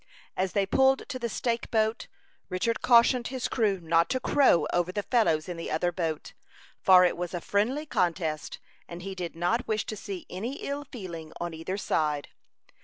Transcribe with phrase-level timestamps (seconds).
[0.35, 2.07] As they pulled to the stake boat,
[2.49, 6.33] Richard cautioned his crew not to "crow" over the fellows in the other boat,
[6.81, 10.85] for it was a friendly contest, and he did not wish to see any ill
[10.85, 12.29] feeling on either side.